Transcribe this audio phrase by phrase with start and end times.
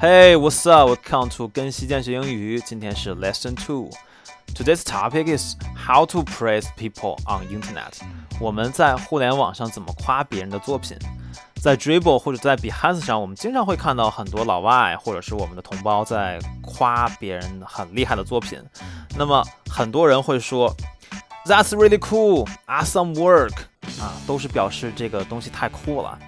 [0.00, 0.88] Hey, what's up?
[0.88, 2.58] Welcome to 跟西建学英语。
[2.58, 3.90] 今天是 Lesson Two.
[4.54, 8.00] Today's topic is how to praise people on internet.
[8.40, 10.96] 我们在互联网上怎么夸别人的作品？
[11.60, 18.58] 在 Dribble 或者在 Behance 上，我们经常会看到很多老外或者是我们的同胞在夸别人很厉害的作品。
[19.18, 20.74] 那么很多人会说
[21.44, 23.52] That's really cool, awesome work
[24.00, 26.18] 啊，都是表示这个东西太酷了。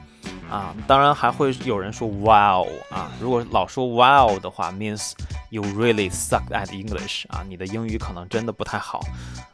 [0.53, 5.13] 啊，当然还会有人说 Wow 啊，如果老说 Wow 的话，means
[5.49, 9.01] you really suck at English 啊，你的英语可能真的不太好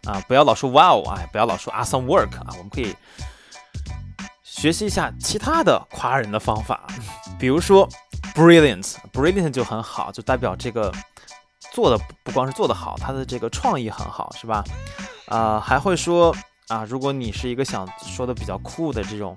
[0.07, 0.21] 啊。
[0.27, 2.97] 不要老说 Wow 啊，不要老说 Awesome work 啊，我们可以
[4.43, 6.89] 学习一下其他的夸人的方法，
[7.39, 7.89] 比如说
[8.35, 10.93] Brilliant，Brilliant 就很好，就代表这个
[11.73, 14.65] 做的不光是做得好，他的这个创意很好，是吧？
[15.29, 16.35] 啊，还会说
[16.67, 19.37] 啊，如果你是一个想说的比较酷的这种。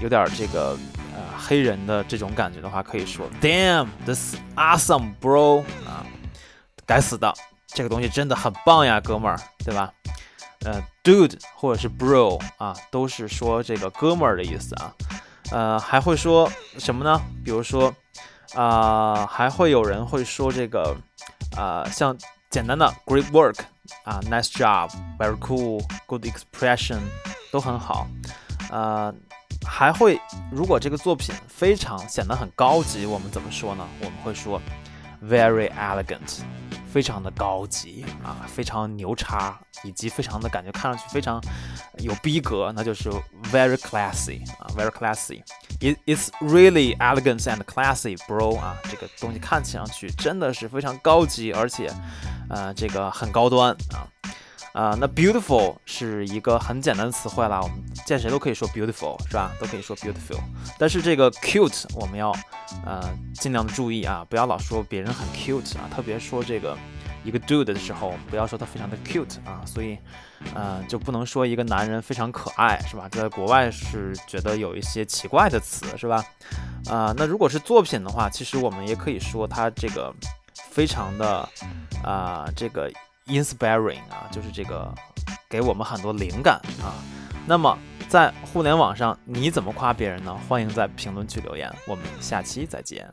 [0.00, 0.76] 有点这个
[1.14, 6.04] 呃黑人的这种感觉的话，可以说 Damn，this awesome bro 啊，
[6.84, 7.32] 该死的，
[7.68, 9.92] 这个东西真的很棒呀，哥们儿，对吧？
[10.64, 14.92] 呃，dude 或者是 bro 啊，都是说这个哥们儿的意思啊。
[15.50, 17.20] 呃，还会说什么呢？
[17.44, 17.94] 比如说
[18.54, 20.96] 啊，还会有人会说这个
[21.56, 22.16] 啊，像
[22.50, 23.58] 简单的 great work
[24.04, 26.98] 啊，nice job，very cool，good expression
[27.50, 28.06] 都很好，
[28.70, 29.14] 呃。
[29.66, 30.18] 还会，
[30.50, 33.86] 如果这个作品非常显得很高级，我们怎么说呢？
[34.00, 34.60] 我们会说
[35.22, 36.40] very elegant，
[36.92, 41.42] 非常的高级啊，非常牛叉，以及非常的感觉看上去非常
[41.98, 43.10] 有逼格，那就是
[43.52, 45.42] very classy 啊，very classy。
[45.80, 51.92] It it's really elegant and classy, bro 啊，这个东西看起上去真的是非常高级，而且
[52.48, 54.08] 呃，这个很高端啊。
[54.76, 59.50] 啊，那 beautiful 是一个很简单的词汇啦，我们见谁都可以说 beautiful，是吧？
[59.58, 60.38] 都可以说 beautiful。
[60.78, 62.30] 但是这个 cute 我们要
[62.84, 66.76] 呃尽量的注意啊，不要老说别人很 cute 啊，特别说这个
[67.24, 69.96] 一个 dude 的时候，不要说他非常的 cute 啊，所以
[70.54, 73.08] 呃就不能说一个男人非常可爱，是吧？
[73.08, 76.22] 在国外是觉得有一些奇怪的词，是吧？
[76.90, 80.14] 啊，那如果是作品的话，其实我们也可以说它这个
[80.70, 81.48] 非常的
[82.04, 82.92] 啊这个。
[83.26, 84.92] Inspiring 啊，就是这个
[85.48, 86.94] 给我们很多灵感啊。
[87.46, 87.78] 那么
[88.08, 90.36] 在互联网上，你怎么夸别人呢？
[90.48, 91.72] 欢迎在评论区留言。
[91.86, 93.12] 我们下期再见。